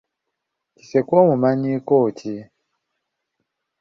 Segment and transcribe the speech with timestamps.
[0.75, 2.35] Kisekwa omumanyiiko ki?